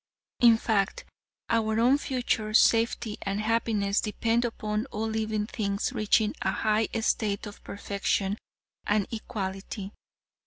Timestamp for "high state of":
6.51-7.63